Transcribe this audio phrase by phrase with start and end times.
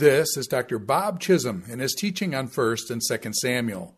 [0.00, 0.78] This is Dr.
[0.78, 3.94] Bob Chisholm in his teaching on 1st and 2nd Samuel.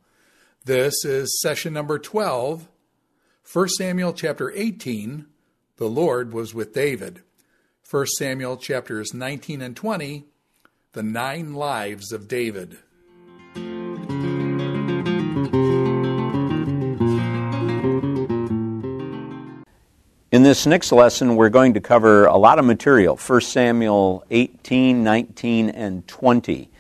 [0.64, 2.66] This is session number 12,
[3.52, 5.26] 1 Samuel chapter 18,
[5.76, 7.22] The Lord was with David.
[7.88, 10.24] 1 Samuel chapters 19 and 20,
[10.90, 12.78] The Nine Lives of David.
[20.32, 25.04] In this next lesson, we're going to cover a lot of material 1 Samuel 18,
[25.04, 26.70] 19, and 20.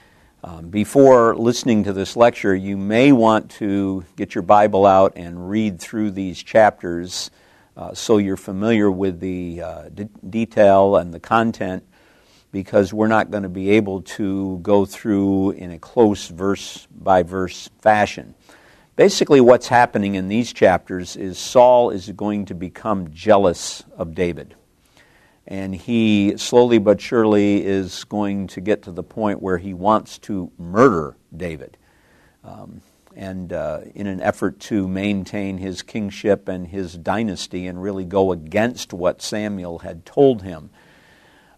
[0.42, 5.50] Um, before listening to this lecture, you may want to get your Bible out and
[5.50, 7.30] read through these chapters
[7.76, 11.84] uh, so you're familiar with the uh, d- detail and the content,
[12.52, 17.22] because we're not going to be able to go through in a close verse by
[17.22, 18.34] verse fashion.
[18.94, 24.54] Basically, what's happening in these chapters is Saul is going to become jealous of David.
[25.46, 30.18] And he slowly but surely is going to get to the point where he wants
[30.20, 31.78] to murder David.
[32.44, 32.82] Um,
[33.16, 38.30] and uh, in an effort to maintain his kingship and his dynasty and really go
[38.30, 40.68] against what Samuel had told him.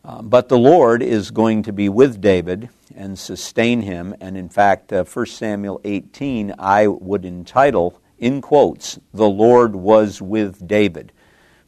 [0.06, 4.14] Um, but the Lord is going to be with David and sustain him.
[4.20, 10.20] And in fact, uh, 1 Samuel 18, I would entitle, in quotes, The Lord was
[10.20, 11.10] with David,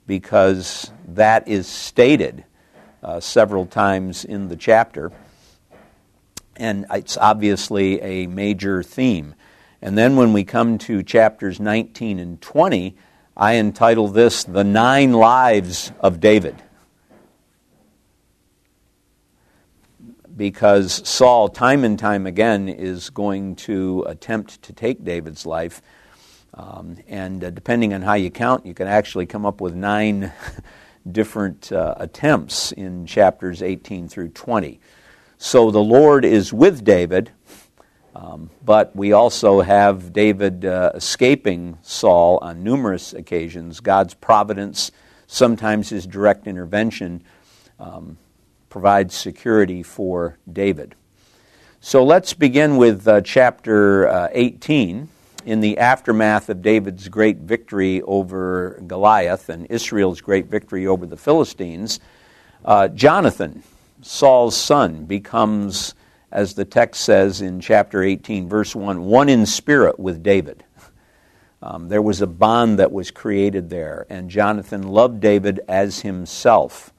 [0.07, 2.45] because that is stated
[3.03, 5.12] uh, several times in the chapter.
[6.57, 9.34] And it's obviously a major theme.
[9.81, 12.97] And then when we come to chapters 19 and 20,
[13.34, 16.62] I entitle this The Nine Lives of David.
[20.37, 25.81] Because Saul, time and time again, is going to attempt to take David's life.
[26.55, 30.33] Um, and uh, depending on how you count, you can actually come up with nine
[31.11, 34.81] different uh, attempts in chapters 18 through 20.
[35.39, 37.31] So the Lord is with David,
[38.14, 43.80] um, but we also have David uh, escaping Saul on numerous occasions.
[43.80, 44.91] God's providence,
[45.27, 47.23] sometimes his direct intervention.
[47.79, 48.17] Um,
[48.77, 50.95] provides security for David.
[51.81, 55.09] So let's begin with uh, chapter uh, 18.
[55.47, 61.17] In the aftermath of David's great victory over Goliath and Israel's great victory over the
[61.17, 62.01] Philistines,
[62.67, 63.63] uh, Jonathan,
[64.03, 65.95] Saul's son, becomes,
[66.31, 70.64] as the text says in chapter 18, verse 1, one in spirit with David.
[71.63, 76.93] Um, there was a bond that was created there, and Jonathan loved David as himself.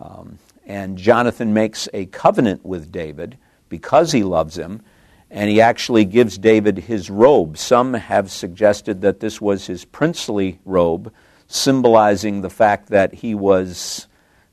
[0.00, 3.38] Um, and Jonathan makes a covenant with David
[3.68, 4.82] because he loves him,
[5.30, 7.56] and he actually gives David his robe.
[7.56, 11.12] Some have suggested that this was his princely robe,
[11.46, 14.08] symbolizing the fact that he was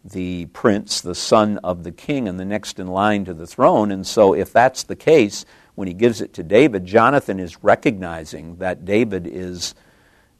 [0.06, 3.92] the prince, the son of the king, and the next in line to the throne.
[3.92, 8.58] And so, if that's the case, when he gives it to David, Jonathan is recognizing
[8.58, 9.74] that David is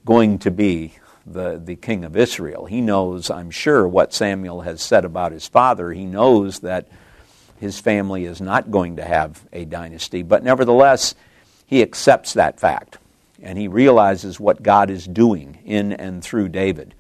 [0.06, 0.94] going to be
[1.26, 2.66] the, the king of Israel.
[2.66, 5.92] He knows, I'm sure, what Samuel has said about his father.
[5.92, 6.88] He knows that
[7.60, 11.16] his family is not going to have a dynasty, but nevertheless,
[11.66, 12.98] he accepts that fact
[13.44, 16.96] and he realizes what God is doing in and through David.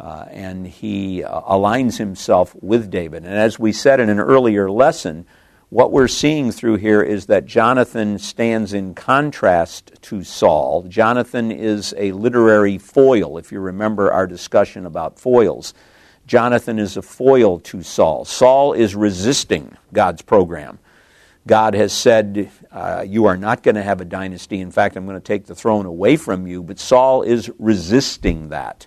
[0.00, 3.24] Uh, and he uh, aligns himself with David.
[3.24, 5.26] And as we said in an earlier lesson,
[5.72, 10.82] what we're seeing through here is that Jonathan stands in contrast to Saul.
[10.82, 15.72] Jonathan is a literary foil, if you remember our discussion about foils.
[16.26, 18.26] Jonathan is a foil to Saul.
[18.26, 20.78] Saul is resisting God's program.
[21.46, 24.60] God has said, uh, You are not going to have a dynasty.
[24.60, 26.62] In fact, I'm going to take the throne away from you.
[26.62, 28.86] But Saul is resisting that.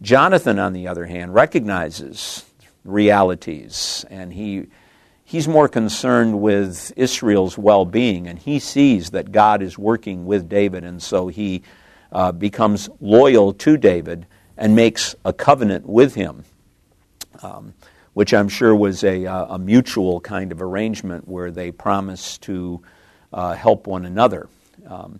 [0.00, 2.44] Jonathan, on the other hand, recognizes
[2.84, 4.68] realities and he
[5.24, 10.48] he's more concerned with Israel's well being, and he sees that God is working with
[10.48, 11.62] David, and so he
[12.12, 14.26] uh, becomes loyal to David
[14.56, 16.44] and makes a covenant with him,
[17.42, 17.74] um,
[18.12, 22.80] which I'm sure was a, uh, a, mutual kind of arrangement where they promise to
[23.32, 24.48] uh, help one another.
[24.86, 25.18] Um,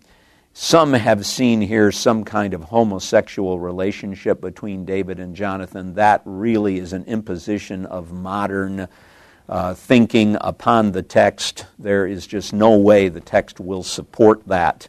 [0.53, 5.95] some have seen here some kind of homosexual relationship between David and Jonathan.
[5.95, 8.87] That really is an imposition of modern
[9.49, 11.67] uh, thinking upon the text.
[11.79, 14.88] There is just no way the text will support that.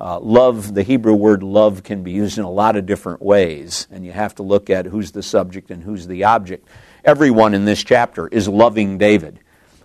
[0.00, 3.88] Uh, love, the Hebrew word love can be used in a lot of different ways,
[3.90, 6.68] and you have to look at who's the subject and who's the object.
[7.04, 9.40] Everyone in this chapter is loving David.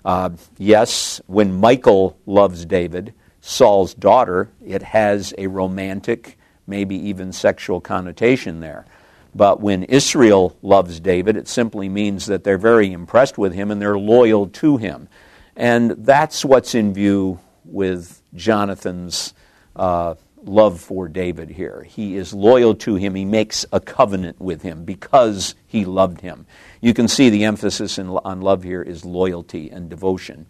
[0.06, 6.38] Uh, yes, when Michael loves David, Saul's daughter, it has a romantic,
[6.68, 8.86] maybe even sexual connotation there.
[9.36, 13.82] But when Israel loves David, it simply means that they're very impressed with him and
[13.82, 15.08] they're loyal to him.
[15.56, 19.34] And that's what's in view with Jonathan's
[19.76, 21.84] uh, love for David here.
[21.88, 23.16] He is loyal to him.
[23.16, 26.46] He makes a covenant with him because he loved him.
[26.82, 30.46] You can see the emphasis in, on love here is loyalty and devotion.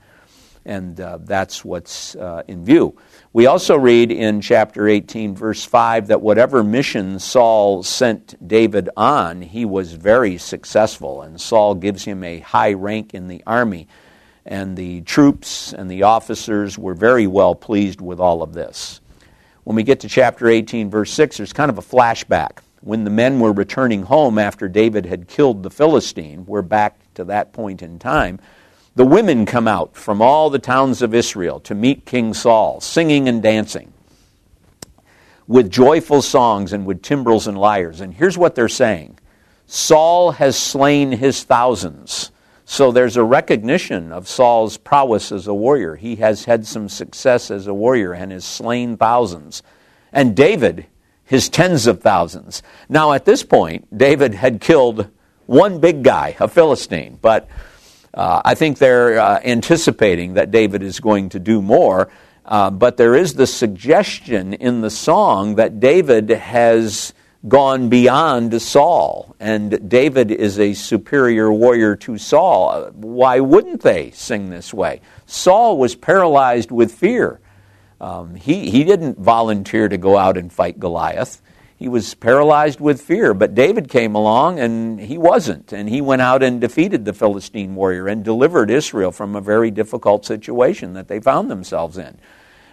[0.65, 2.98] And uh, that's what's uh, in view.
[3.33, 9.42] We also read in chapter 18, verse 5, that whatever mission Saul sent David on,
[9.42, 11.21] he was very successful.
[11.21, 13.88] And Saul gives him a high rank in the army.
[14.45, 19.01] And the troops and the officers were very well pleased with all of this.
[19.63, 22.59] When we get to chapter 18, verse 6, there's kind of a flashback.
[22.81, 27.24] When the men were returning home after David had killed the Philistine, we're back to
[27.25, 28.39] that point in time.
[28.95, 33.28] The women come out from all the towns of Israel to meet King Saul, singing
[33.28, 33.92] and dancing
[35.48, 38.01] with joyful songs and with timbrels and lyres.
[38.01, 39.18] And here's what they're saying
[39.66, 42.31] Saul has slain his thousands
[42.66, 45.95] so there's a recognition of Saul's prowess as a warrior.
[45.95, 49.62] He has had some success as a warrior and has slain thousands.
[50.12, 50.86] And David,
[51.25, 52.63] his tens of thousands.
[52.88, 55.10] Now, at this point, David had killed
[55.45, 57.50] one big guy, a Philistine, but
[58.13, 62.10] uh, I think they're uh, anticipating that David is going to do more.
[62.45, 67.13] Uh, but there is the suggestion in the song that David has
[67.48, 72.92] gone beyond Saul, and David is a superior warrior to Saul.
[72.94, 75.01] Why wouldn't they sing this way?
[75.25, 77.39] Saul was paralyzed with fear.
[78.00, 81.42] Um, he, he didn't volunteer to go out and fight Goliath.
[81.83, 85.74] He was paralyzed with fear, but David came along and he wasn't.
[85.74, 89.69] And he went out and defeated the Philistine warrior and delivered Israel from a very
[89.69, 92.18] difficult situation that they found themselves in.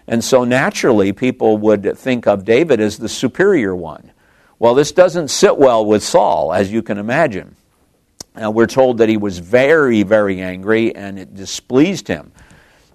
[0.06, 4.12] And so naturally, people would think of David as the superior one.
[4.60, 7.56] Well, this doesn't sit well with Saul, as you can imagine.
[8.36, 12.30] Now, we're told that he was very, very angry and it displeased him.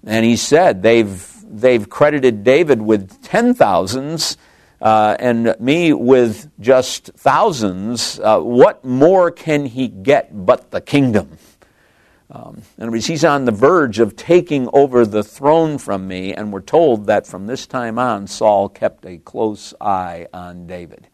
[0.06, 4.38] And he said, They've, they've credited David with ten thousands
[4.86, 8.20] uh, and me with just thousands.
[8.20, 11.38] Uh, what more can he get but the kingdom?
[12.30, 16.52] Um, in words, he's on the verge of taking over the throne from me, and
[16.52, 21.08] we're told that from this time on, Saul kept a close eye on David.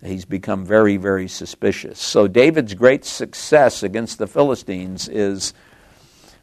[0.00, 1.98] He's become very, very suspicious.
[1.98, 5.54] So David's great success against the Philistines is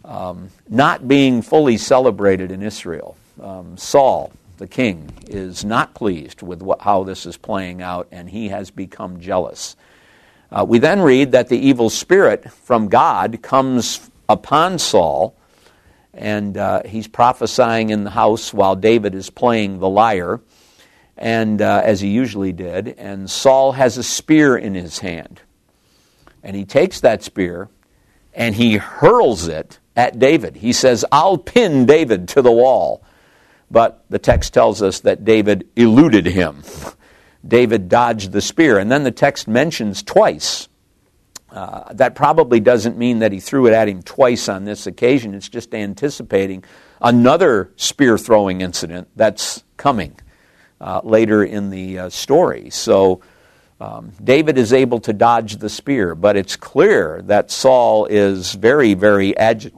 [0.03, 3.15] um, not being fully celebrated in Israel.
[3.41, 8.29] Um, Saul, the king, is not pleased with what, how this is playing out, and
[8.29, 9.75] he has become jealous.
[10.51, 15.35] Uh, we then read that the evil spirit from God comes upon Saul,
[16.13, 20.39] and uh, he's prophesying in the house while David is playing the lyre
[21.17, 25.41] and uh, as he usually did, and Saul has a spear in his hand.
[26.41, 27.69] And he takes that spear
[28.33, 30.57] and he hurls it at David.
[30.57, 33.03] He says, I'll pin David to the wall.
[33.73, 36.61] But the text tells us that David eluded him.
[37.45, 38.77] David dodged the spear.
[38.77, 40.69] And then the text mentions twice.
[41.49, 45.33] Uh, that probably doesn't mean that he threw it at him twice on this occasion.
[45.33, 46.63] It's just anticipating
[47.01, 50.19] another spear throwing incident that's coming
[50.79, 52.69] uh, later in the uh, story.
[52.69, 53.21] So
[53.81, 58.93] um, David is able to dodge the spear, but it's clear that Saul is very,
[58.93, 59.73] very agi-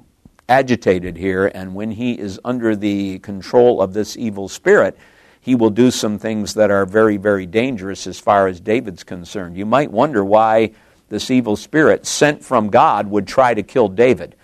[0.47, 4.97] agitated here, and when he is under the control of this evil spirit,
[5.41, 9.57] he will do some things that are very, very dangerous as far as David's concerned.
[9.57, 10.71] You might wonder why
[11.09, 14.35] this evil spirit sent from God would try to kill David.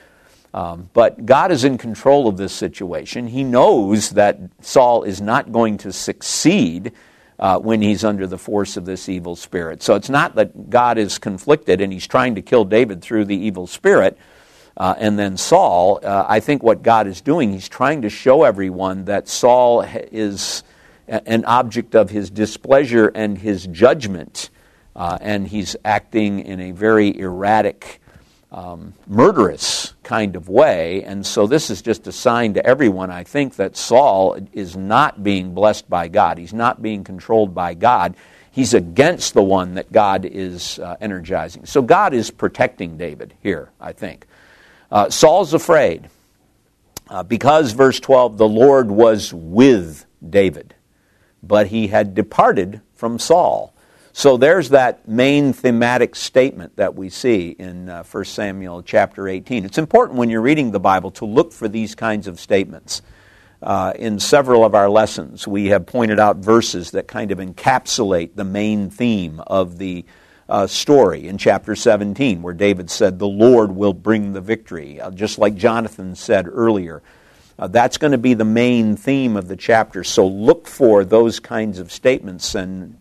[0.53, 3.27] Um, but God is in control of this situation.
[3.27, 6.91] He knows that Saul is not going to succeed
[7.39, 9.81] uh, when he's under the force of this evil spirit.
[9.81, 13.35] So it's not that God is conflicted and he's trying to kill David through the
[13.35, 14.17] evil spirit.
[14.77, 18.43] Uh, and then Saul, uh, I think what God is doing, he's trying to show
[18.43, 20.63] everyone that Saul is
[21.07, 24.49] an object of his displeasure and his judgment.
[24.95, 28.01] Uh, and he's acting in a very erratic
[28.51, 31.03] um, murderous kind of way.
[31.03, 35.23] And so this is just a sign to everyone, I think, that Saul is not
[35.23, 36.37] being blessed by God.
[36.37, 38.15] He's not being controlled by God.
[38.51, 41.65] He's against the one that God is uh, energizing.
[41.65, 44.25] So God is protecting David here, I think.
[44.91, 46.09] Uh, Saul's afraid
[47.09, 50.75] uh, because, verse 12, the Lord was with David,
[51.41, 53.73] but he had departed from Saul.
[54.13, 59.63] So there's that main thematic statement that we see in uh, 1 Samuel chapter 18.
[59.63, 63.01] It's important when you're reading the Bible to look for these kinds of statements.
[63.61, 68.35] Uh, in several of our lessons, we have pointed out verses that kind of encapsulate
[68.35, 70.03] the main theme of the
[70.51, 75.09] uh, story in chapter 17 where David said, The Lord will bring the victory, uh,
[75.09, 77.01] just like Jonathan said earlier.
[77.57, 80.03] Uh, that's going to be the main theme of the chapter.
[80.03, 82.97] So look for those kinds of statements, and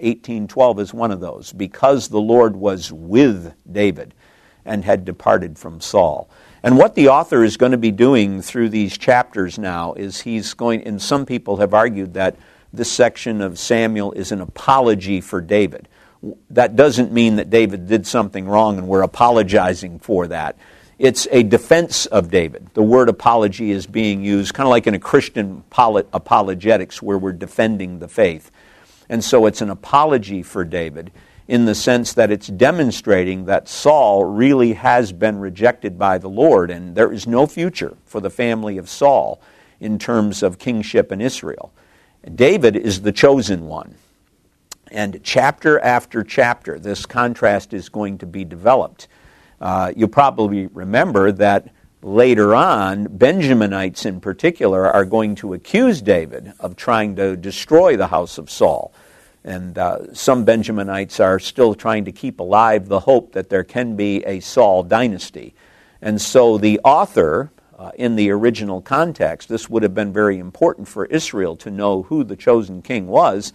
[0.00, 1.54] 1812 is one of those.
[1.54, 4.12] Because the Lord was with David
[4.66, 6.28] and had departed from Saul.
[6.62, 10.52] And what the author is going to be doing through these chapters now is he's
[10.52, 12.36] going, and some people have argued that
[12.74, 15.88] this section of Samuel is an apology for David.
[16.50, 20.56] That doesn't mean that David did something wrong and we're apologizing for that.
[20.98, 22.68] It's a defense of David.
[22.74, 27.32] The word apology is being used kind of like in a Christian apologetics where we're
[27.32, 28.50] defending the faith.
[29.08, 31.10] And so it's an apology for David
[31.48, 36.70] in the sense that it's demonstrating that Saul really has been rejected by the Lord,
[36.70, 39.40] and there is no future for the family of Saul
[39.80, 41.72] in terms of kingship in Israel.
[42.34, 43.96] David is the chosen one.
[44.90, 49.08] And chapter after chapter, this contrast is going to be developed.
[49.60, 51.68] Uh, you'll probably remember that
[52.02, 58.08] later on, Benjaminites in particular are going to accuse David of trying to destroy the
[58.08, 58.92] house of Saul.
[59.44, 63.96] And uh, some Benjaminites are still trying to keep alive the hope that there can
[63.96, 65.54] be a Saul dynasty.
[66.02, 70.88] And so the author, uh, in the original context, this would have been very important
[70.88, 73.52] for Israel to know who the chosen king was.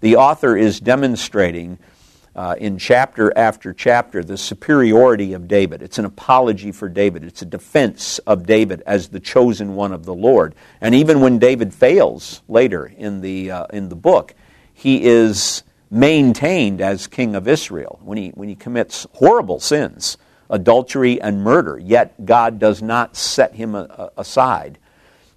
[0.00, 1.78] The author is demonstrating
[2.36, 5.82] uh, in chapter after chapter the superiority of David.
[5.82, 10.04] It's an apology for David, it's a defense of David as the chosen one of
[10.04, 10.54] the Lord.
[10.80, 14.34] And even when David fails later in the, uh, in the book,
[14.72, 20.16] he is maintained as king of Israel when he, when he commits horrible sins,
[20.48, 23.82] adultery and murder, yet God does not set him a,
[24.16, 24.78] a, aside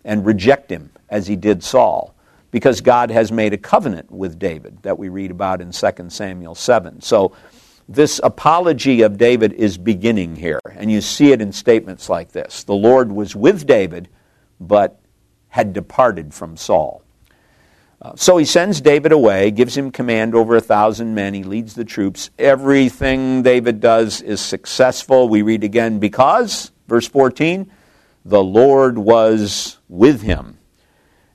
[0.06, 2.14] and reject him as he did Saul
[2.52, 6.56] because God has made a covenant with David that we read about in 2 Samuel
[6.56, 7.02] 7.
[7.02, 7.34] So
[7.90, 12.64] this apology of David is beginning here, and you see it in statements like this
[12.64, 14.10] The Lord was with David,
[14.60, 15.00] but
[15.50, 17.04] had departed from Saul.
[18.02, 21.36] Uh, so he sends David away, gives him command over a thousand men.
[21.36, 22.32] He leads the troops.
[22.40, 25.30] Everything David does is successful.
[25.30, 27.72] We read again, because, verse 14,
[28.26, 30.58] the Lord was with him.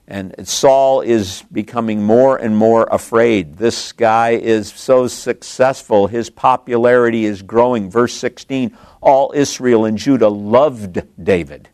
[0.07, 3.57] And Saul is becoming more and more afraid.
[3.57, 6.07] This guy is so successful.
[6.07, 7.91] His popularity is growing.
[7.91, 11.67] Verse 16 All Israel and Judah loved David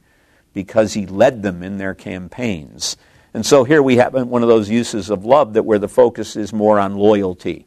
[0.52, 2.98] because he led them in their campaigns.
[3.36, 6.36] And so here we have one of those uses of love that where the focus
[6.36, 7.66] is more on loyalty.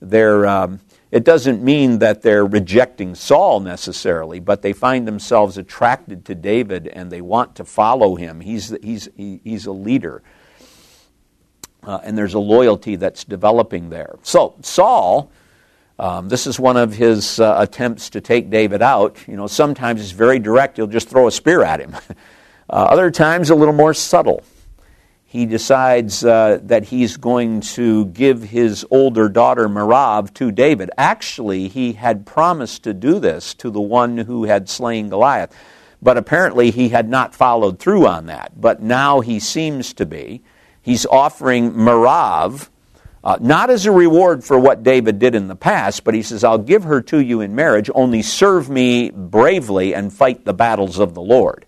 [0.00, 6.24] They're, um, it doesn't mean that they're rejecting Saul necessarily, but they find themselves attracted
[6.26, 8.40] to David and they want to follow him.
[8.40, 10.22] He's, he's, he's a leader.
[11.84, 14.16] Uh, and there's a loyalty that's developing there.
[14.22, 15.30] So, Saul,
[16.00, 19.16] um, this is one of his uh, attempts to take David out.
[19.28, 21.94] You know, sometimes it's very direct, he'll just throw a spear at him.
[22.68, 24.42] uh, other times, a little more subtle
[25.36, 30.90] he decides uh, that he's going to give his older daughter Merab to David.
[30.96, 35.54] Actually, he had promised to do this to the one who had slain Goliath,
[36.00, 38.58] but apparently he had not followed through on that.
[38.58, 40.42] But now he seems to be.
[40.80, 42.70] He's offering Merab.
[43.22, 46.44] Uh, not as a reward for what David did in the past, but he says,
[46.44, 50.98] I'll give her to you in marriage, only serve me bravely and fight the battles
[50.98, 51.65] of the Lord.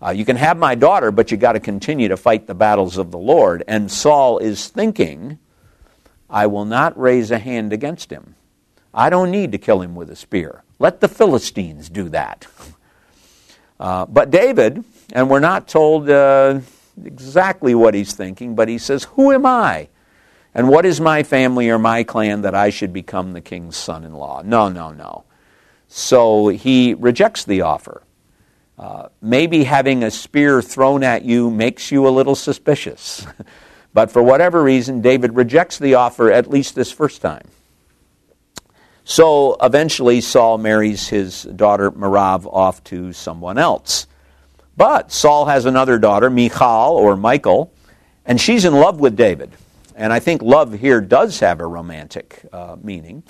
[0.00, 2.98] Uh, you can have my daughter, but you got to continue to fight the battles
[2.98, 3.64] of the Lord.
[3.66, 5.38] And Saul is thinking,
[6.30, 8.36] I will not raise a hand against him.
[8.94, 10.62] I don't need to kill him with a spear.
[10.78, 12.46] Let the Philistines do that.
[13.80, 16.58] Uh, but David, and we're not told uh,
[17.04, 19.86] exactly what he's thinking, but he says, Who am I?
[20.52, 24.02] And what is my family or my clan that I should become the king's son
[24.02, 24.42] in law?
[24.44, 25.22] No, no, no.
[25.86, 28.02] So he rejects the offer.
[28.78, 33.26] Uh, maybe having a spear thrown at you makes you a little suspicious.
[33.92, 37.48] but for whatever reason, David rejects the offer at least this first time.
[39.04, 44.06] So eventually, Saul marries his daughter Merab off to someone else.
[44.76, 47.72] But Saul has another daughter, Michal or Michael,
[48.24, 49.50] and she's in love with David.
[49.96, 53.24] And I think love here does have a romantic uh, meaning.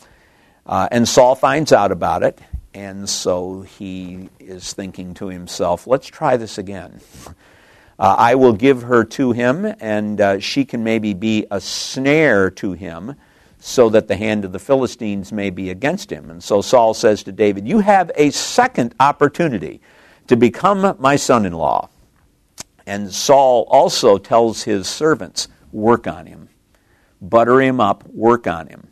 [0.67, 2.39] Uh, and Saul finds out about it,
[2.79, 7.01] and so he is thinking to himself, let's try this again.
[8.01, 12.49] Uh, I will give her to him, and uh, she can maybe be a snare
[12.53, 13.17] to him
[13.59, 16.31] so that the hand of the Philistines may be against him.
[16.31, 19.81] And so Saul says to David, You have a second opportunity
[20.29, 21.89] to become my son in law.
[22.87, 26.51] And Saul also tells his servants, Work on him,
[27.21, 28.87] butter him up, work on him.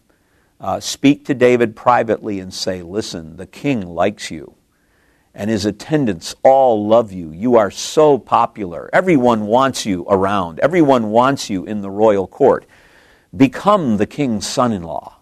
[0.67, 4.57] Uh, speak to David privately and say, Listen, the king likes you,
[5.33, 7.31] and his attendants all love you.
[7.31, 8.91] You are so popular.
[8.93, 12.67] Everyone wants you around, everyone wants you in the royal court.
[13.37, 15.19] Become the king's son in law.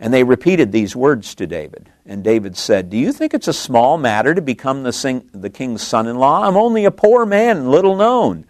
[0.00, 1.90] And they repeated these words to David.
[2.06, 5.50] And David said, Do you think it's a small matter to become the, sing- the
[5.50, 6.48] king's son in law?
[6.48, 8.46] I'm only a poor man, little known.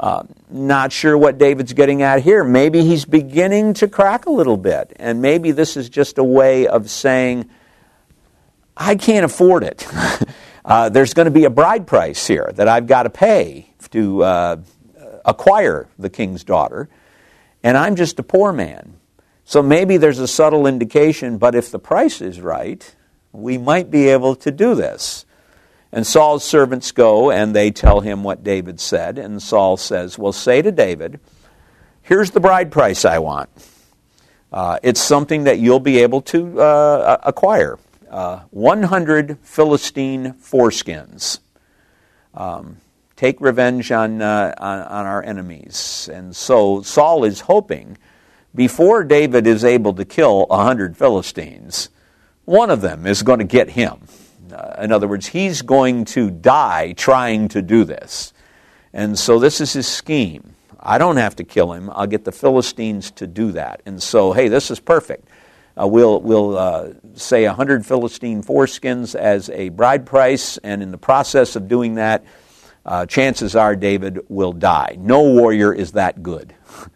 [0.00, 2.42] Uh, not sure what David's getting at here.
[2.42, 4.94] Maybe he's beginning to crack a little bit.
[4.96, 7.50] And maybe this is just a way of saying,
[8.74, 9.86] I can't afford it.
[10.64, 14.22] uh, there's going to be a bride price here that I've got to pay to
[14.22, 14.56] uh,
[15.26, 16.88] acquire the king's daughter.
[17.62, 18.96] And I'm just a poor man.
[19.44, 22.96] So maybe there's a subtle indication, but if the price is right,
[23.32, 25.26] we might be able to do this.
[25.92, 29.18] And Saul's servants go and they tell him what David said.
[29.18, 31.20] And Saul says, Well, say to David,
[32.02, 33.50] here's the bride price I want.
[34.52, 37.78] Uh, it's something that you'll be able to uh, acquire
[38.10, 41.38] uh, 100 Philistine foreskins.
[42.34, 42.78] Um,
[43.16, 46.08] take revenge on, uh, on, on our enemies.
[46.12, 47.98] And so Saul is hoping,
[48.54, 51.88] before David is able to kill 100 Philistines,
[52.44, 54.08] one of them is going to get him.
[54.52, 58.32] Uh, in other words, he's going to die trying to do this.
[58.92, 60.54] And so this is his scheme.
[60.78, 61.90] I don't have to kill him.
[61.92, 63.82] I'll get the Philistines to do that.
[63.86, 65.28] And so, hey, this is perfect.
[65.80, 70.98] Uh, we'll we'll uh, say 100 Philistine foreskins as a bride price, and in the
[70.98, 72.24] process of doing that,
[72.84, 74.96] uh, chances are David will die.
[74.98, 76.54] No warrior is that good.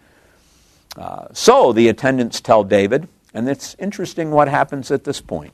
[0.97, 5.53] Uh, so the attendants tell David, and it's interesting what happens at this point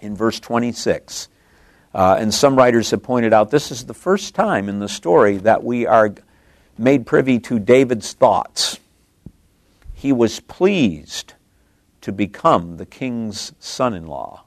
[0.00, 1.28] in verse 26.
[1.94, 5.38] Uh, and some writers have pointed out this is the first time in the story
[5.38, 6.14] that we are
[6.76, 8.78] made privy to David's thoughts.
[9.94, 11.34] He was pleased
[12.02, 14.44] to become the king's son in law.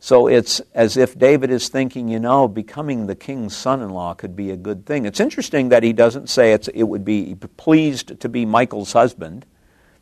[0.00, 4.14] So it's as if David is thinking, you know, becoming the king's son in law
[4.14, 5.06] could be a good thing.
[5.06, 9.44] It's interesting that he doesn't say it would be pleased to be Michael's husband.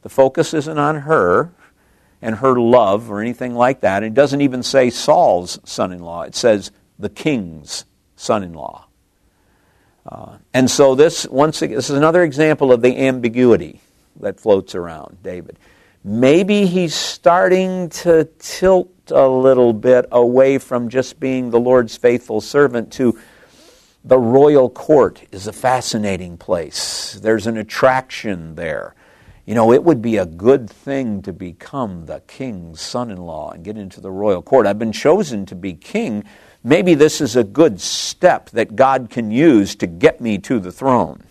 [0.02, 1.52] The focus isn't on her,
[2.22, 4.02] and her love or anything like that.
[4.02, 7.84] It doesn't even say Saul's son in law, it says the king's
[8.16, 8.86] son in law.
[10.06, 13.80] Uh, and so this once this is another example of the ambiguity
[14.20, 15.58] that floats around David.
[16.04, 22.40] Maybe he's starting to tilt a little bit away from just being the Lord's faithful
[22.40, 23.18] servant to
[24.04, 27.18] the royal court is a fascinating place.
[27.20, 28.94] There's an attraction there.
[29.46, 33.52] You know, it would be a good thing to become the king's son in law
[33.52, 34.66] and get into the royal court.
[34.66, 36.24] I've been chosen to be king.
[36.64, 40.72] Maybe this is a good step that God can use to get me to the
[40.72, 41.22] throne.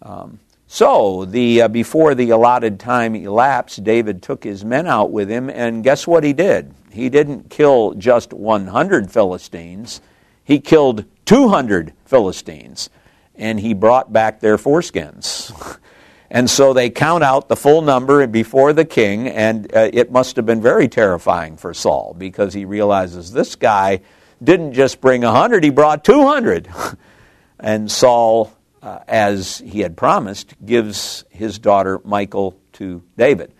[0.00, 5.28] Um, so, the, uh, before the allotted time elapsed, David took his men out with
[5.28, 6.72] him, and guess what he did?
[6.92, 10.00] He didn't kill just 100 Philistines,
[10.44, 12.88] he killed 200 Philistines,
[13.34, 15.78] and he brought back their foreskins.
[16.30, 20.36] And so they count out the full number before the king, and uh, it must
[20.36, 24.00] have been very terrifying for Saul because he realizes this guy
[24.42, 26.68] didn't just bring 100, he brought 200.
[27.60, 33.52] and Saul, uh, as he had promised, gives his daughter Michal to David.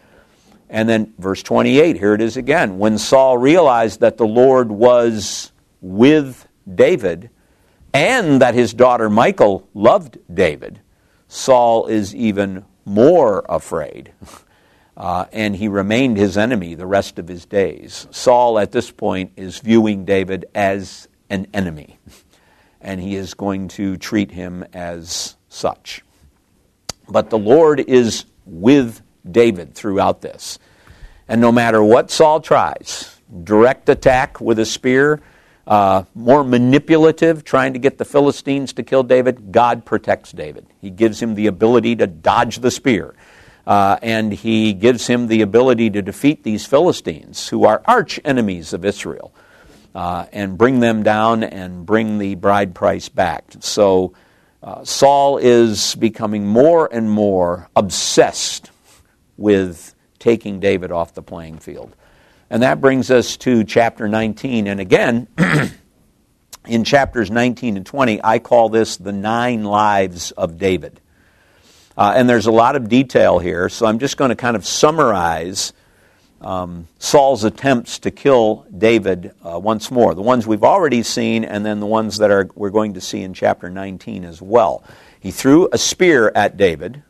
[0.69, 2.79] And then, verse 28, here it is again.
[2.79, 7.31] When Saul realized that the Lord was with David
[7.93, 10.81] and that his daughter Michal loved David,
[11.31, 14.13] Saul is even more afraid.
[14.97, 18.07] Uh, and he remained his enemy the rest of his days.
[18.11, 21.99] Saul, at this point, is viewing David as an enemy,
[22.83, 26.03] and he is going to treat him as such.
[27.09, 30.59] But the Lord is with David throughout this.
[31.27, 35.23] And no matter what Saul tries, direct attack with a spear,
[35.67, 40.67] uh, more manipulative, trying to get the Philistines to kill David, God protects David.
[40.81, 43.15] He gives him the ability to dodge the spear.
[43.67, 48.73] Uh, and he gives him the ability to defeat these Philistines, who are arch enemies
[48.73, 49.33] of Israel,
[49.95, 53.45] uh, and bring them down and bring the bride price back.
[53.61, 54.15] So
[54.63, 58.71] uh, Saul is becoming more and more obsessed
[59.37, 61.95] with taking David off the playing field.
[62.51, 64.67] And that brings us to chapter 19.
[64.67, 65.29] And again,
[66.67, 71.01] in chapters 19 and 20, I call this the nine lives of David.
[71.97, 74.67] Uh, and there's a lot of detail here, so I'm just going to kind of
[74.67, 75.73] summarize
[76.41, 80.15] um, Saul's attempts to kill David uh, once more.
[80.15, 83.23] The ones we've already seen, and then the ones that are, we're going to see
[83.23, 84.83] in chapter 19 as well.
[85.21, 87.03] He threw a spear at David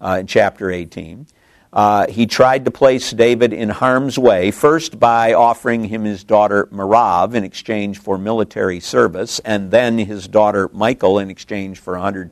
[0.00, 1.26] uh, in chapter 18.
[1.74, 6.66] Uh, he tried to place David in harm's way, first by offering him his daughter
[6.66, 12.30] Merab in exchange for military service, and then his daughter Michal in exchange for 100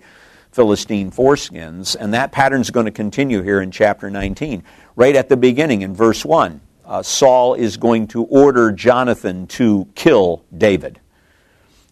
[0.53, 1.97] Philistine foreskins.
[1.99, 4.63] And that pattern is going to continue here in chapter 19.
[4.95, 9.89] Right at the beginning, in verse 1, uh, Saul is going to order Jonathan to
[9.97, 11.01] kill David.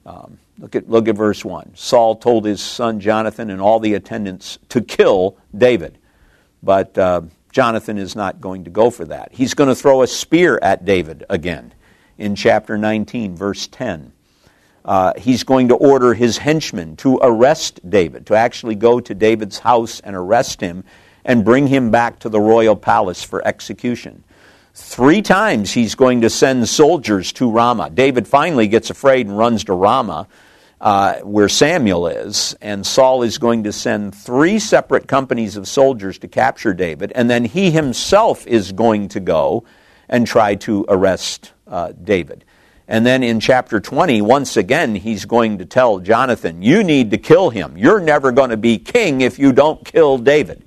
[0.07, 1.73] Um, look, at, look at verse 1.
[1.75, 5.99] Saul told his son Jonathan and all the attendants to kill David.
[6.63, 9.33] But uh, Jonathan is not going to go for that.
[9.33, 11.75] He's going to throw a spear at David again
[12.19, 14.13] in chapter 19, verse 10.
[14.85, 19.59] Uh, he's going to order his henchmen to arrest David, to actually go to David's
[19.59, 20.85] house and arrest him
[21.25, 24.25] and bring him back to the royal palace for execution.
[24.73, 27.91] Three times he's going to send soldiers to Ramah.
[27.91, 30.29] David finally gets afraid and runs to Ramah
[30.81, 36.19] uh, where Samuel is, and Saul is going to send three separate companies of soldiers
[36.21, 39.65] to capture David, and then he himself is going to go
[40.09, 42.45] and try to arrest uh, David.
[42.89, 47.19] And then in chapter 20, once again, he's going to tell Jonathan, You need to
[47.19, 47.79] kill him.
[47.79, 50.65] You're never going to be king if you don't kill David.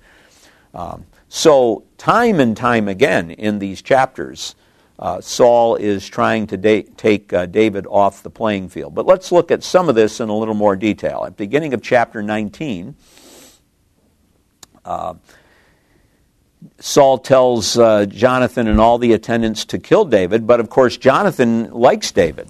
[0.73, 4.55] Um, so, time and time again in these chapters,
[4.99, 8.93] uh, Saul is trying to da- take uh, David off the playing field.
[8.93, 11.23] But let's look at some of this in a little more detail.
[11.25, 12.95] At the beginning of chapter 19,
[14.85, 15.15] uh,
[16.79, 21.71] Saul tells uh, Jonathan and all the attendants to kill David, but of course, Jonathan
[21.71, 22.47] likes David,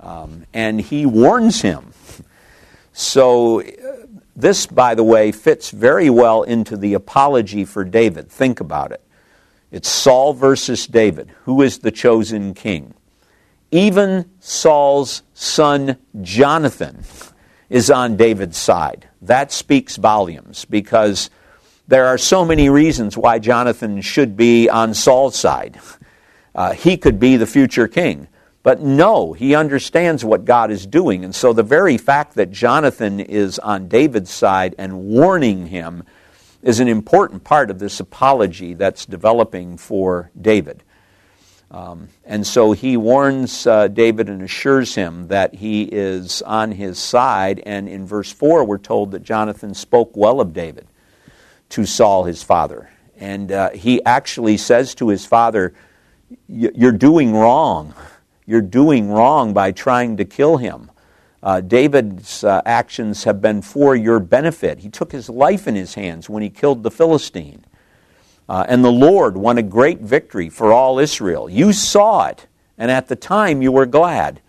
[0.00, 1.92] um, and he warns him.
[2.92, 3.64] So, uh,
[4.36, 8.30] this, by the way, fits very well into the apology for David.
[8.30, 9.02] Think about it.
[9.70, 11.32] It's Saul versus David.
[11.44, 12.94] Who is the chosen king?
[13.70, 17.04] Even Saul's son Jonathan
[17.68, 19.08] is on David's side.
[19.22, 21.30] That speaks volumes because
[21.86, 25.78] there are so many reasons why Jonathan should be on Saul's side.
[26.54, 28.26] Uh, he could be the future king.
[28.62, 31.24] But no, he understands what God is doing.
[31.24, 36.02] And so the very fact that Jonathan is on David's side and warning him
[36.62, 40.82] is an important part of this apology that's developing for David.
[41.70, 46.98] Um, and so he warns uh, David and assures him that he is on his
[46.98, 47.62] side.
[47.64, 50.88] And in verse 4, we're told that Jonathan spoke well of David
[51.70, 52.90] to Saul, his father.
[53.16, 55.72] And uh, he actually says to his father,
[56.48, 57.94] You're doing wrong.
[58.46, 60.89] You're doing wrong by trying to kill him.
[61.42, 64.80] Uh, David's uh, actions have been for your benefit.
[64.80, 67.64] He took his life in his hands when he killed the Philistine.
[68.48, 71.48] Uh, and the Lord won a great victory for all Israel.
[71.48, 74.40] You saw it, and at the time you were glad.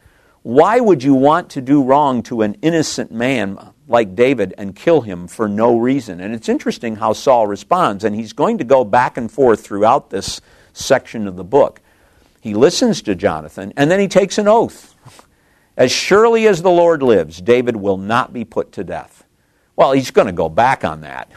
[0.43, 5.01] Why would you want to do wrong to an innocent man like David and kill
[5.01, 6.19] him for no reason?
[6.19, 10.09] And it's interesting how Saul responds, and he's going to go back and forth throughout
[10.09, 10.41] this
[10.73, 11.79] section of the book.
[12.41, 14.95] He listens to Jonathan, and then he takes an oath.
[15.77, 19.25] As surely as the Lord lives, David will not be put to death.
[19.75, 21.31] Well, he's going to go back on that.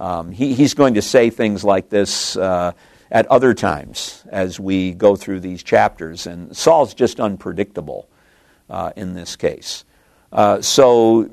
[0.00, 2.72] Um, he, he's going to say things like this uh,
[3.10, 6.26] at other times as we go through these chapters.
[6.26, 8.08] And Saul's just unpredictable
[8.68, 9.84] uh, in this case.
[10.32, 11.30] Uh, so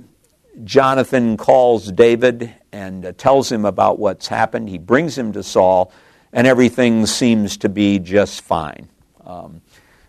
[0.63, 4.69] Jonathan calls David and uh, tells him about what's happened.
[4.69, 5.91] He brings him to Saul,
[6.31, 8.89] and everything seems to be just fine.
[9.25, 9.61] Um,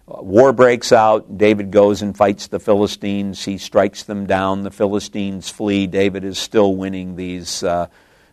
[0.06, 1.38] war breaks out.
[1.38, 3.44] David goes and fights the Philistines.
[3.44, 4.62] He strikes them down.
[4.62, 5.86] The Philistines flee.
[5.86, 7.88] David is still winning these, uh,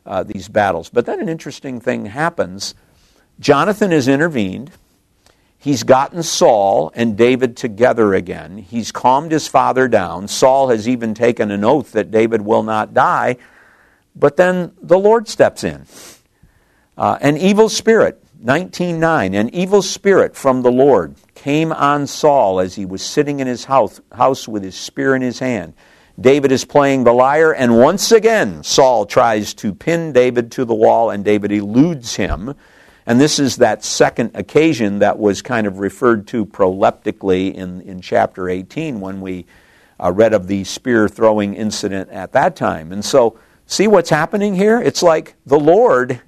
[0.05, 0.89] uh, these battles.
[0.89, 2.75] But then an interesting thing happens.
[3.39, 4.71] Jonathan has intervened.
[5.57, 8.57] He's gotten Saul and David together again.
[8.57, 10.27] He's calmed his father down.
[10.27, 13.37] Saul has even taken an oath that David will not die.
[14.15, 15.85] But then the Lord steps in.
[16.97, 22.73] Uh, an evil spirit, 19.9, an evil spirit from the Lord came on Saul as
[22.73, 25.75] he was sitting in his house, house with his spear in his hand.
[26.19, 30.73] David is playing the lyre, and once again, Saul tries to pin David to the
[30.73, 32.55] wall, and David eludes him.
[33.05, 38.01] And this is that second occasion that was kind of referred to proleptically in, in
[38.01, 39.45] chapter 18 when we
[39.99, 42.91] uh, read of the spear throwing incident at that time.
[42.91, 44.81] And so, see what's happening here?
[44.81, 46.21] It's like the Lord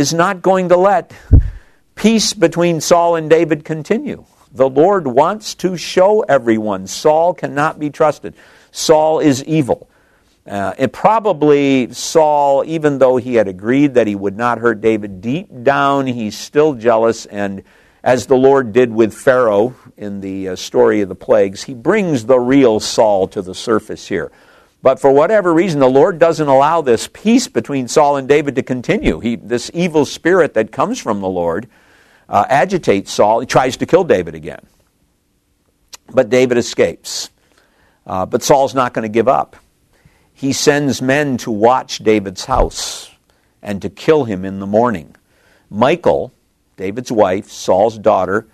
[0.00, 1.12] is not going to let
[1.94, 4.24] peace between Saul and David continue.
[4.50, 8.34] The Lord wants to show everyone Saul cannot be trusted.
[8.72, 9.90] Saul is evil.
[10.46, 15.20] Uh, and probably Saul, even though he had agreed that he would not hurt David,
[15.20, 17.26] deep down he's still jealous.
[17.26, 17.62] And
[18.02, 22.24] as the Lord did with Pharaoh in the uh, story of the plagues, he brings
[22.24, 24.32] the real Saul to the surface here.
[24.82, 28.62] But for whatever reason, the Lord doesn't allow this peace between Saul and David to
[28.62, 29.20] continue.
[29.20, 31.68] He, this evil spirit that comes from the Lord
[32.28, 33.40] uh, agitates Saul.
[33.40, 34.66] He tries to kill David again.
[36.12, 37.30] But David escapes.
[38.06, 39.56] Uh, but Saul's not going to give up.
[40.32, 43.10] He sends men to watch David's house
[43.62, 45.14] and to kill him in the morning.
[45.68, 46.32] Michael,
[46.76, 48.46] David's wife, Saul's daughter,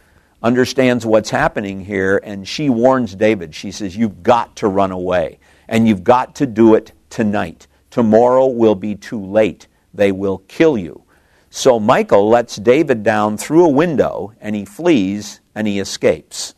[0.43, 3.55] understands what's happening here, and she warns David.
[3.55, 7.67] She says, You've got to run away, and you've got to do it tonight.
[7.91, 9.67] Tomorrow will be too late.
[9.95, 11.03] They will kill you.
[11.51, 16.55] So Michael lets David down through a window, and he flees and he escapes.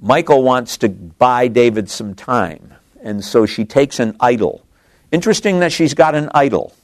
[0.00, 4.64] Michael wants to buy David some time, and so she takes an idol.
[5.10, 6.74] Interesting that she's got an idol.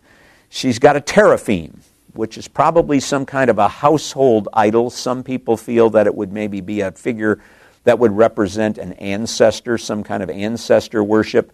[0.48, 1.82] she's got a teraphim
[2.14, 4.90] which is probably some kind of a household idol.
[4.90, 7.40] Some people feel that it would maybe be a figure
[7.84, 11.52] that would represent an ancestor, some kind of ancestor worship.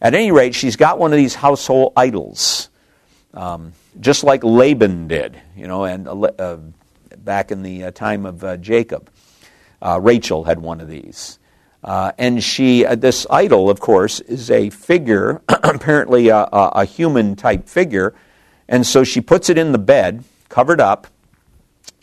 [0.00, 2.68] At any rate, she's got one of these household idols,
[3.34, 6.58] um, just like Laban did, you know, and uh, uh
[7.16, 9.10] back in the uh, time of uh, Jacob.
[9.82, 11.38] Uh, Rachel had one of these.
[11.84, 17.68] Uh, and she, this idol, of course, is a figure, apparently a, a human type
[17.68, 18.14] figure,
[18.68, 21.06] and so she puts it in the bed, covered up.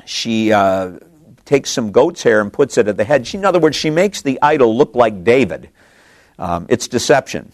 [0.05, 0.93] She uh,
[1.45, 3.25] takes some goat's hair and puts it at the head.
[3.27, 5.69] She, in other words, she makes the idol look like David.
[6.38, 7.51] Um, it's deception.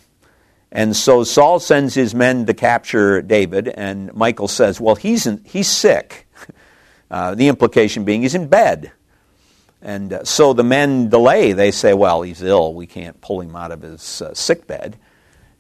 [0.72, 5.44] And so Saul sends his men to capture David, and Michael says, Well, he's, in,
[5.46, 6.28] he's sick.
[7.12, 8.90] Uh, the implication being he's in bed.
[9.82, 11.52] And uh, so the men delay.
[11.52, 12.74] They say, Well, he's ill.
[12.74, 14.96] We can't pull him out of his uh, sick bed.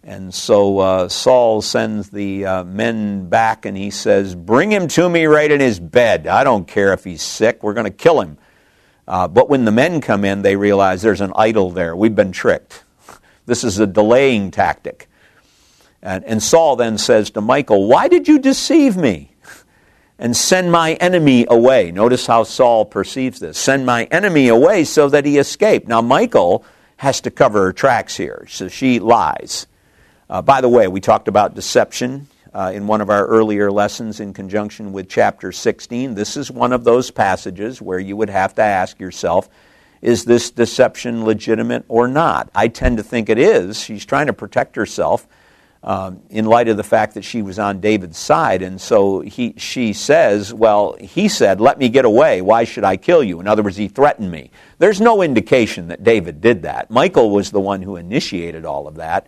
[0.04, 5.08] And so uh, Saul sends the uh, men back and he says, Bring him to
[5.08, 6.26] me right in his bed.
[6.26, 8.38] I don't care if he's sick, we're going to kill him.
[9.08, 11.96] Uh, but when the men come in, they realize there's an idol there.
[11.96, 12.84] We've been tricked.
[13.48, 15.10] This is a delaying tactic.
[16.02, 19.36] And, and Saul then says to Michael, Why did you deceive me?
[20.20, 21.92] And send my enemy away.
[21.92, 23.58] Notice how Saul perceives this.
[23.58, 25.88] Send my enemy away so that he escape.
[25.88, 26.64] Now, Michael
[26.98, 29.66] has to cover her tracks here, so she lies.
[30.32, 34.22] Uh, by the way, we talked about deception uh, in one of our earlier lessons
[34.22, 36.16] in conjunction with chapter 16.
[36.16, 39.50] This is one of those passages where you would have to ask yourself,
[40.02, 42.50] is this deception legitimate or not?
[42.56, 43.78] I tend to think it is.
[43.78, 45.28] She's trying to protect herself
[45.84, 48.62] um, in light of the fact that she was on David's side.
[48.62, 52.42] And so he, she says, Well, he said, Let me get away.
[52.42, 53.42] Why should I kill you?
[53.42, 54.50] In other words, he threatened me.
[54.78, 56.90] There's no indication that David did that.
[56.90, 59.28] Michael was the one who initiated all of that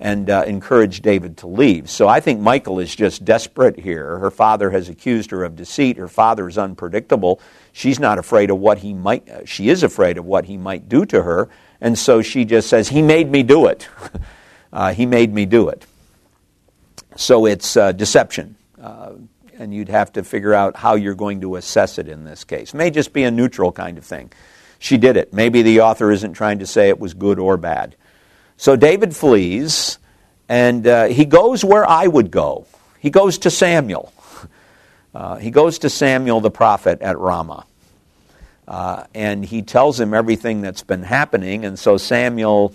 [0.00, 1.90] and uh, David to leave.
[1.90, 4.18] So I think Michael is just desperate here.
[4.18, 5.98] Her father has accused her of deceit.
[5.98, 7.40] Her father is unpredictable.
[7.72, 10.88] She's not afraid of what he might, uh, she is afraid of what he might
[10.88, 11.50] do to her.
[11.82, 13.88] And so she just says, He made me do it.
[14.72, 15.86] uh, he made me do it.
[17.16, 18.56] So it's uh, deception.
[18.80, 19.12] Uh,
[19.58, 22.72] and you'd have to figure out how you're going to assess it in this case.
[22.72, 24.32] It may just be a neutral kind of thing.
[24.78, 25.34] She did it.
[25.34, 27.96] Maybe the author isn't trying to say it was good or bad.
[28.60, 29.98] So David flees,
[30.46, 32.66] and uh, he goes where I would go.
[32.98, 34.12] He goes to Samuel.
[35.14, 37.64] Uh, he goes to Samuel the prophet at Ramah.
[38.68, 42.74] Uh, and he tells him everything that's been happening, and so Samuel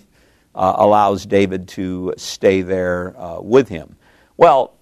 [0.56, 3.96] uh, allows David to stay there uh, with him.
[4.38, 4.74] Well,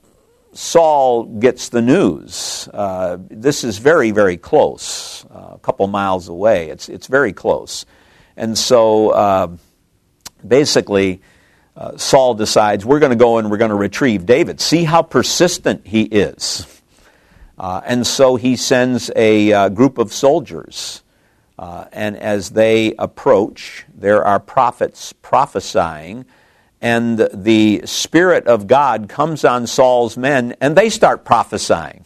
[0.54, 2.70] Saul gets the news.
[2.74, 6.70] Uh, this is very, very close, a couple miles away.
[6.70, 7.86] It's, it's very close.
[8.38, 9.58] And so
[10.48, 11.22] basically,
[11.76, 14.62] uh, Saul decides we're going to go and we're going to retrieve David.
[14.62, 16.68] See how persistent he is.
[17.58, 21.04] Uh, and so he sends a uh, group of soldiers.
[21.58, 26.26] Uh, and as they approach, there are prophets prophesying,
[26.82, 32.06] and the Spirit of God comes on Saul's men, and they start prophesying.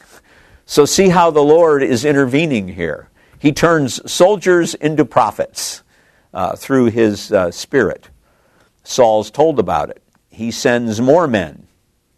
[0.66, 3.10] So, see how the Lord is intervening here.
[3.40, 5.82] He turns soldiers into prophets
[6.34, 8.10] uh, through his uh, Spirit.
[8.88, 10.02] Saul's told about it.
[10.30, 11.68] He sends more men,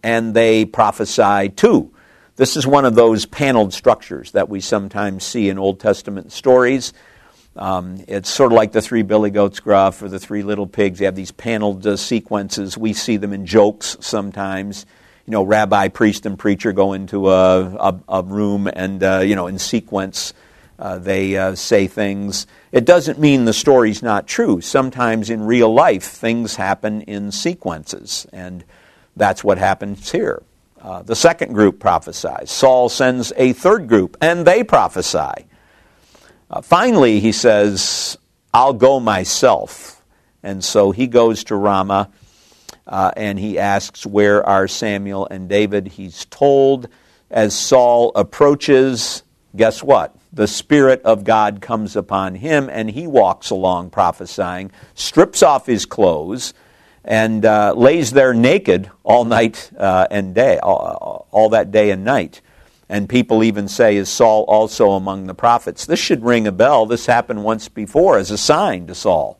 [0.03, 1.91] and they prophesy too.
[2.35, 6.93] This is one of those paneled structures that we sometimes see in Old Testament stories.
[7.55, 10.99] Um, it's sort of like the three billy goats gruff or the three little pigs.
[10.99, 12.77] You have these paneled uh, sequences.
[12.77, 14.85] We see them in jokes sometimes.
[15.25, 19.35] You know, rabbi, priest, and preacher go into a, a, a room and, uh, you
[19.35, 20.35] know, in sequence
[20.79, 22.47] uh, they uh, say things.
[22.71, 24.61] It doesn't mean the story's not true.
[24.61, 28.63] Sometimes in real life, things happen in sequences, and
[29.17, 30.41] that's what happens here.
[30.81, 32.49] Uh, the second group prophesies.
[32.49, 35.45] Saul sends a third group, and they prophesy.
[36.49, 38.17] Uh, finally, he says,
[38.53, 40.01] I'll go myself.
[40.41, 42.09] And so he goes to Ramah,
[42.87, 45.89] uh, and he asks, Where are Samuel and David?
[45.89, 46.87] He's told
[47.29, 50.15] as Saul approaches, guess what?
[50.39, 55.85] The Spirit of God comes upon him, and he walks along prophesying, strips off his
[55.85, 56.53] clothes,
[57.03, 62.05] and uh, lays there naked all night uh, and day, all, all that day and
[62.05, 62.39] night.
[62.87, 65.85] And people even say, Is Saul also among the prophets?
[65.85, 66.85] This should ring a bell.
[66.85, 69.37] This happened once before as a sign to Saul.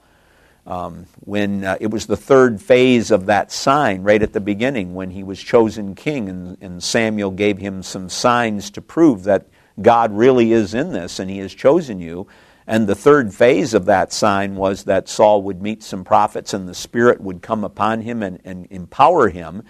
[0.68, 4.94] Um, when uh, it was the third phase of that sign, right at the beginning,
[4.96, 9.48] when he was chosen king, and, and Samuel gave him some signs to prove that
[9.82, 12.28] God really is in this and he has chosen you.
[12.68, 16.68] And the third phase of that sign was that Saul would meet some prophets and
[16.68, 19.64] the Spirit would come upon him and, and empower him.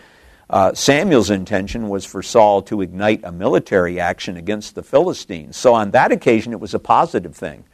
[0.50, 5.56] Uh, Samuel's intention was for Saul to ignite a military action against the Philistines.
[5.56, 7.66] So on that occasion, it was a positive thing.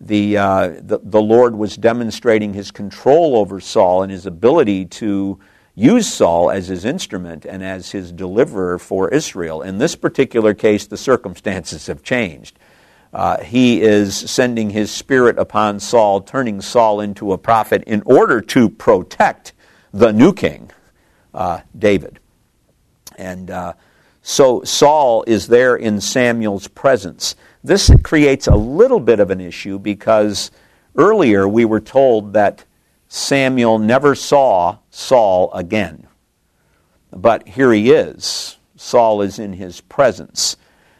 [0.00, 5.38] The, uh, the, the Lord was demonstrating his control over Saul and his ability to
[5.76, 9.62] use Saul as his instrument and as his deliverer for Israel.
[9.62, 12.58] In this particular case, the circumstances have changed.
[13.12, 18.40] Uh, he is sending his spirit upon Saul, turning Saul into a prophet in order
[18.40, 19.52] to protect
[19.92, 20.70] the new king,
[21.32, 22.18] uh, David.
[23.16, 23.74] And uh,
[24.22, 27.36] so Saul is there in Samuel's presence.
[27.62, 30.50] This creates a little bit of an issue because
[30.96, 32.64] earlier we were told that
[33.08, 36.06] Samuel never saw Saul again.
[37.10, 38.58] But here he is.
[38.76, 40.56] Saul is in his presence.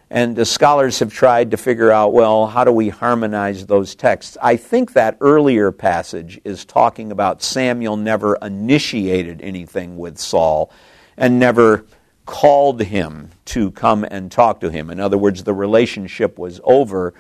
[0.08, 4.36] And the scholars have tried to figure out well, how do we harmonize those texts?
[4.40, 10.70] I think that earlier passage is talking about Samuel never initiated anything with Saul
[11.16, 11.86] and never
[12.24, 14.90] called him to come and talk to him.
[14.90, 17.14] In other words, the relationship was over.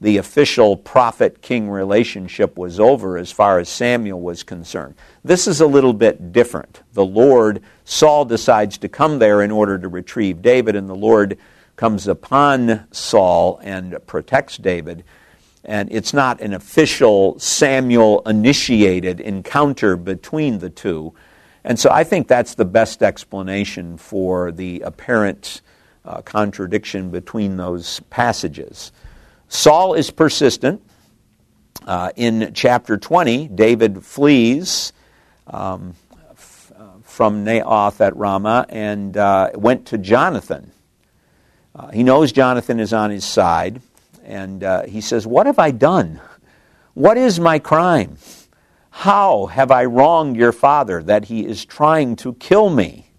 [0.00, 4.94] The official prophet king relationship was over as far as Samuel was concerned.
[5.22, 6.80] This is a little bit different.
[6.94, 11.36] The Lord, Saul decides to come there in order to retrieve David, and the Lord
[11.76, 15.04] comes upon Saul and protects David.
[15.64, 21.12] And it's not an official Samuel initiated encounter between the two.
[21.62, 25.60] And so I think that's the best explanation for the apparent
[26.06, 28.92] uh, contradiction between those passages.
[29.50, 30.82] Saul is persistent.
[31.86, 34.94] Uh, in chapter 20, David flees
[35.46, 35.94] um,
[36.30, 40.72] f- uh, from Naioth at Ramah and uh, went to Jonathan
[41.74, 43.80] uh, he knows Jonathan is on his side,
[44.24, 46.20] and uh, he says, What have I done?
[46.94, 48.18] What is my crime?
[48.90, 53.09] How have I wronged your father that he is trying to kill me?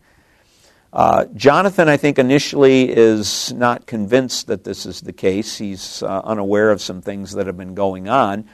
[0.93, 5.58] Uh, Jonathan, I think, initially is not convinced that this is the case.
[5.58, 8.45] He's uh, unaware of some things that have been going on.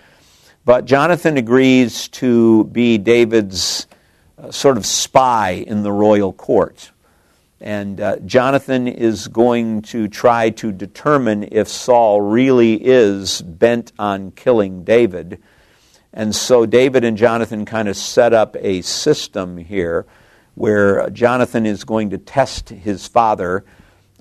[0.63, 3.87] But Jonathan agrees to be David's
[4.37, 6.91] uh, sort of spy in the royal court.
[7.59, 14.29] And uh, Jonathan is going to try to determine if Saul really is bent on
[14.29, 15.41] killing David.
[16.13, 20.05] And so David and Jonathan kind of set up a system here
[20.57, 23.63] where Jonathan is going to test his father.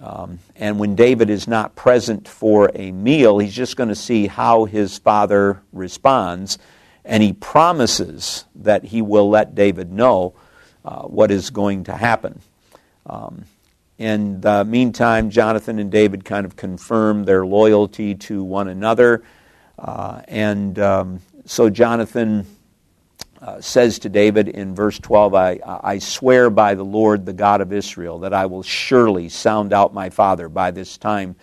[0.02, 4.26] Um, and when David is not present for a meal, he's just going to see
[4.26, 6.58] how his father responds.
[7.06, 10.34] And he promises that he will let David know
[10.84, 12.42] uh, what is going to happen.
[13.06, 13.44] Um,
[13.96, 19.22] in the meantime, Jonathan and David kind of confirm their loyalty to one another.
[19.78, 22.46] Uh, and um, so Jonathan
[23.42, 27.60] uh, says to David in verse 12, I, I swear by the Lord, the God
[27.60, 31.36] of Israel, that I will surely sound out my father by this time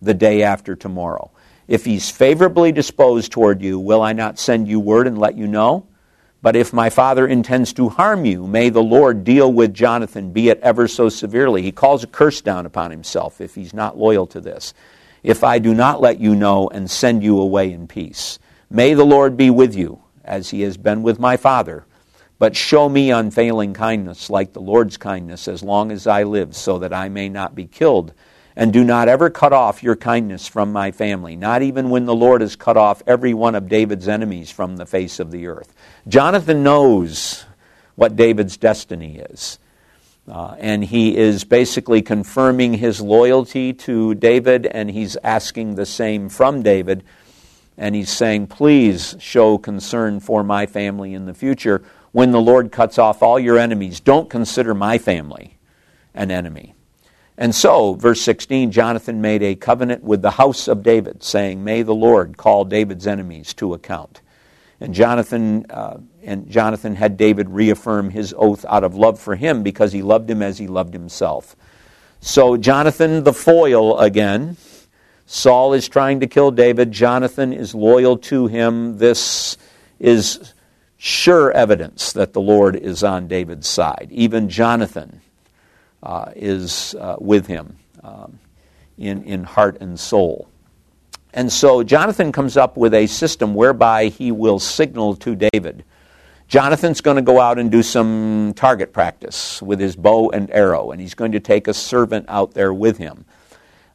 [0.00, 1.30] the day after tomorrow.
[1.68, 5.46] If he's favorably disposed toward you, will I not send you word and let you
[5.46, 5.86] know?
[6.42, 10.48] But if my father intends to harm you, may the Lord deal with Jonathan, be
[10.48, 11.62] it ever so severely.
[11.62, 14.72] He calls a curse down upon himself if he's not loyal to this.
[15.22, 18.38] If I do not let you know and send you away in peace,
[18.70, 21.84] may the Lord be with you, as he has been with my father.
[22.38, 26.78] But show me unfailing kindness, like the Lord's kindness, as long as I live, so
[26.78, 28.14] that I may not be killed.
[28.56, 32.14] And do not ever cut off your kindness from my family, not even when the
[32.14, 35.72] Lord has cut off every one of David's enemies from the face of the earth.
[36.08, 37.44] Jonathan knows
[37.94, 39.58] what David's destiny is.
[40.26, 46.28] Uh, and he is basically confirming his loyalty to David, and he's asking the same
[46.28, 47.02] from David.
[47.80, 51.82] And he's saying, Please show concern for my family in the future.
[52.12, 55.56] When the Lord cuts off all your enemies, don't consider my family
[56.14, 56.74] an enemy.
[57.38, 61.80] And so, verse 16, Jonathan made a covenant with the house of David, saying, May
[61.80, 64.20] the Lord call David's enemies to account.
[64.78, 69.62] And Jonathan uh, and Jonathan had David reaffirm his oath out of love for him
[69.62, 71.56] because he loved him as he loved himself.
[72.20, 74.58] So, Jonathan, the foil again.
[75.32, 76.90] Saul is trying to kill David.
[76.90, 78.98] Jonathan is loyal to him.
[78.98, 79.56] This
[80.00, 80.54] is
[80.96, 84.08] sure evidence that the Lord is on David's side.
[84.10, 85.20] Even Jonathan
[86.02, 88.40] uh, is uh, with him um,
[88.98, 90.48] in, in heart and soul.
[91.32, 95.84] And so Jonathan comes up with a system whereby he will signal to David.
[96.48, 100.90] Jonathan's going to go out and do some target practice with his bow and arrow,
[100.90, 103.24] and he's going to take a servant out there with him.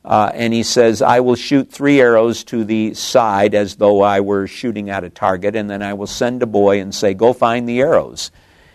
[0.05, 4.19] Uh, and he says, I will shoot three arrows to the side as though I
[4.19, 7.33] were shooting at a target, and then I will send a boy and say, Go
[7.33, 8.29] find the arrows.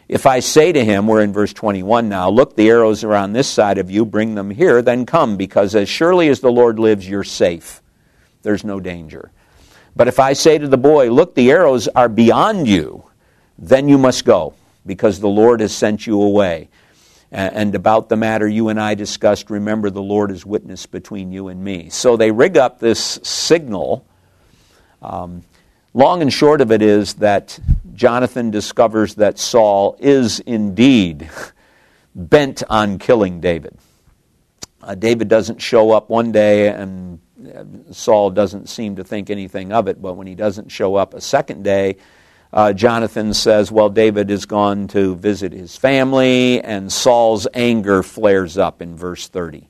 [0.08, 3.32] If I say to him, we're in verse 21 now, Look, the arrows are on
[3.32, 6.80] this side of you, bring them here, then come, because as surely as the Lord
[6.80, 7.80] lives, you're safe
[8.42, 9.30] there's no danger.
[9.94, 13.04] But if I say to the boy, Look, the arrows are beyond you,
[13.58, 14.54] then you must go,
[14.86, 16.68] because the Lord has sent you away.
[17.32, 21.46] And about the matter you and I discussed, remember the Lord is witness between you
[21.46, 21.88] and me.
[21.88, 24.04] So they rig up this signal.
[25.00, 25.44] Um,
[25.94, 27.58] long and short of it is that
[27.94, 31.30] Jonathan discovers that Saul is indeed
[32.16, 33.78] bent on killing David.
[34.82, 37.20] Uh, David doesn't show up one day and
[37.92, 41.20] Saul doesn't seem to think anything of it, but when he doesn't show up a
[41.20, 41.96] second day,
[42.52, 48.58] uh, Jonathan says, Well, David is gone to visit his family, and Saul's anger flares
[48.58, 49.68] up in verse 30.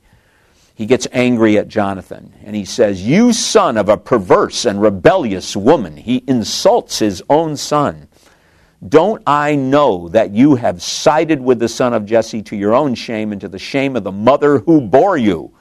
[0.74, 5.54] He gets angry at Jonathan, and he says, You son of a perverse and rebellious
[5.54, 5.98] woman.
[5.98, 8.08] He insults his own son.
[8.88, 12.94] Don't I know that you have sided with the son of Jesse to your own
[12.94, 15.52] shame and to the shame of the mother who bore you?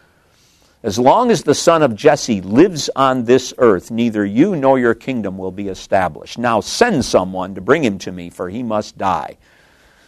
[0.81, 4.93] As long as the son of Jesse lives on this earth, neither you nor your
[4.93, 6.37] kingdom will be established.
[6.37, 9.37] Now send someone to bring him to me, for he must die.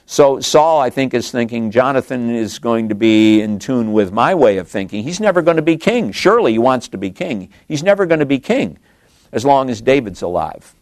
[0.06, 4.34] So Saul, I think, is thinking Jonathan is going to be in tune with my
[4.34, 5.04] way of thinking.
[5.04, 6.14] He's never going to be king.
[6.14, 7.50] Surely he wants to be king.
[7.68, 8.78] He's never going to be king
[9.34, 10.74] as long as David's alive.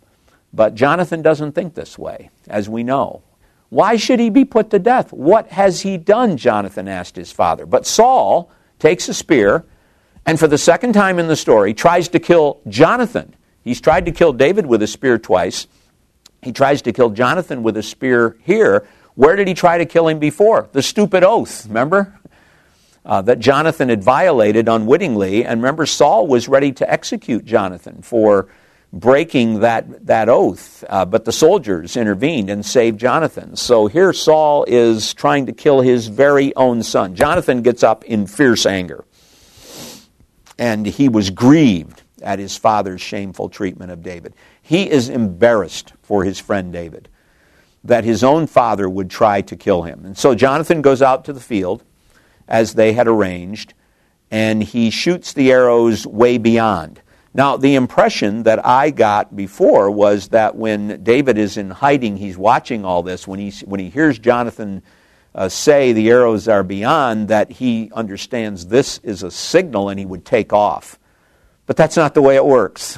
[0.53, 3.23] But Jonathan doesn't think this way, as we know.
[3.69, 5.13] Why should he be put to death?
[5.13, 6.37] What has he done?
[6.37, 7.65] Jonathan asked his father.
[7.65, 9.65] But Saul takes a spear
[10.25, 13.35] and for the second time in the story, tries to kill Jonathan.
[13.63, 15.67] He's tried to kill David with a spear twice.
[16.41, 18.87] He tries to kill Jonathan with a spear here.
[19.15, 20.69] Where did he try to kill him before?
[20.71, 22.17] The stupid oath, remember?
[23.05, 25.43] Uh, that Jonathan had violated unwittingly.
[25.43, 28.47] And remember, Saul was ready to execute Jonathan for
[28.93, 30.83] breaking that, that oath.
[30.87, 33.55] Uh, but the soldiers intervened and saved Jonathan.
[33.55, 37.15] So here Saul is trying to kill his very own son.
[37.15, 39.05] Jonathan gets up in fierce anger
[40.59, 44.35] and he was grieved at his father's shameful treatment of David.
[44.61, 47.07] He is embarrassed for his friend David
[47.83, 50.05] that his own father would try to kill him.
[50.05, 51.83] And so Jonathan goes out to the field
[52.45, 53.73] as they had arranged,
[54.29, 57.01] and he shoots the arrows way beyond.
[57.33, 62.37] Now, the impression that I got before was that when David is in hiding, he's
[62.37, 63.27] watching all this.
[63.27, 64.83] When he, when he hears Jonathan
[65.35, 70.05] uh, say the arrows are beyond, that he understands this is a signal and he
[70.05, 70.97] would take off.
[71.65, 72.97] But that's not the way it works.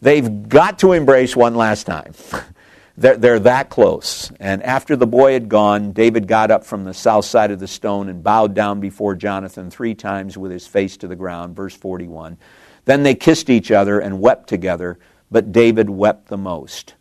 [0.00, 2.14] They've got to embrace one last time.
[2.96, 4.32] they're, they're that close.
[4.40, 7.68] And after the boy had gone, David got up from the south side of the
[7.68, 11.54] stone and bowed down before Jonathan three times with his face to the ground.
[11.54, 12.36] Verse 41.
[12.84, 14.98] Then they kissed each other and wept together,
[15.30, 16.94] but David wept the most.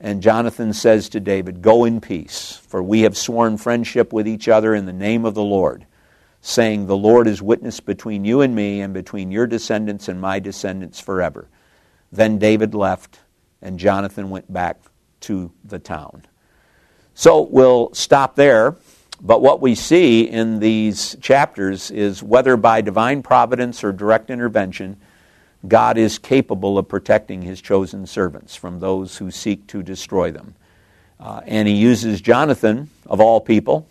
[0.00, 4.48] And Jonathan says to David, Go in peace, for we have sworn friendship with each
[4.48, 5.86] other in the name of the Lord,
[6.40, 10.38] saying, The Lord is witness between you and me, and between your descendants and my
[10.38, 11.48] descendants forever.
[12.10, 13.20] Then David left,
[13.60, 14.80] and Jonathan went back
[15.20, 16.24] to the town.
[17.12, 18.76] So we'll stop there.
[19.20, 24.98] But what we see in these chapters is whether by divine providence or direct intervention,
[25.68, 30.54] God is capable of protecting his chosen servants from those who seek to destroy them.
[31.18, 33.86] Uh, and he uses Jonathan, of all people,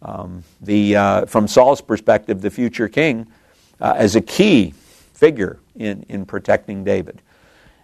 [0.00, 3.26] um, the, uh, from Saul's perspective, the future king,
[3.80, 4.72] uh, as a key
[5.12, 7.20] figure in, in protecting David.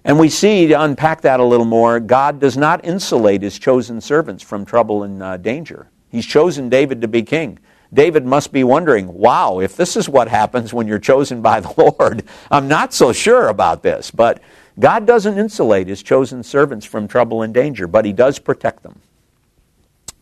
[0.05, 4.01] And we see, to unpack that a little more, God does not insulate his chosen
[4.01, 5.89] servants from trouble and uh, danger.
[6.11, 7.59] He's chosen David to be king.
[7.93, 11.73] David must be wondering, wow, if this is what happens when you're chosen by the
[11.99, 14.11] Lord, I'm not so sure about this.
[14.11, 14.41] But
[14.79, 19.01] God doesn't insulate his chosen servants from trouble and danger, but he does protect them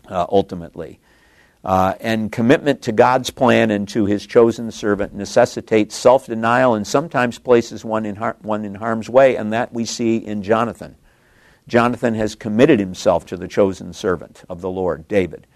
[0.09, 1.01] uh, ultimately.
[1.65, 6.87] Uh, and commitment to God's plan and to his chosen servant necessitates self denial and
[6.87, 10.95] sometimes places one in, har- one in harm's way, and that we see in Jonathan.
[11.67, 15.49] Jonathan has committed himself to the chosen servant of the Lord, David.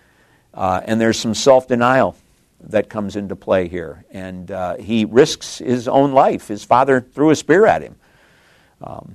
[0.53, 2.17] Uh, and there's some self denial
[2.61, 4.05] that comes into play here.
[4.11, 6.49] And uh, he risks his own life.
[6.49, 7.97] His father threw a spear at him.
[8.83, 9.15] Um,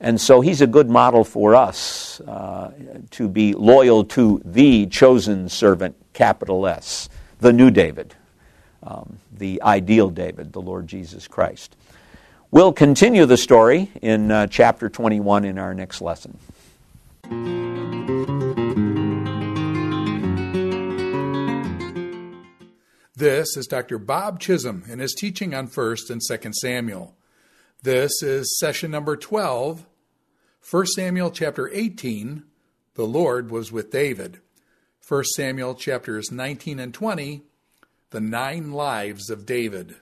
[0.00, 2.72] and so he's a good model for us uh,
[3.12, 7.08] to be loyal to the chosen servant, capital S,
[7.40, 8.14] the new David,
[8.84, 11.76] um, the ideal David, the Lord Jesus Christ.
[12.50, 16.38] We'll continue the story in uh, chapter 21 in our next lesson.
[23.18, 23.98] This is Dr.
[23.98, 27.16] Bob Chisholm in his teaching on 1st and 2nd Samuel.
[27.82, 29.84] This is session number 12,
[30.70, 32.44] 1 Samuel chapter 18,
[32.94, 34.38] the Lord was with David.
[35.08, 37.42] 1 Samuel chapters 19 and 20,
[38.10, 39.96] the nine lives of David.